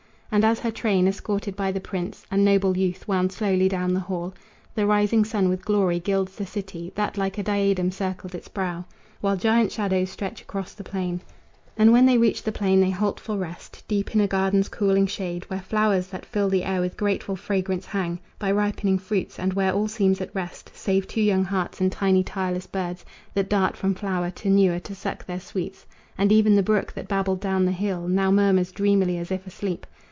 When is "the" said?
1.73-1.81, 3.93-3.99, 4.73-4.85, 6.37-6.45, 10.73-10.85, 12.43-12.53, 16.47-16.63, 26.55-26.63, 27.65-27.73